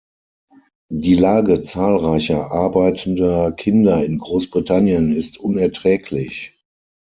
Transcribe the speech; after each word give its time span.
Die 0.89 1.13
Lage 1.13 1.61
zahlreicher 1.61 2.51
arbeitender 2.51 3.51
Kinder 3.51 4.03
in 4.03 4.17
Großbritannien 4.17 5.13
ist 5.15 5.37
unerträglich. 5.39 6.57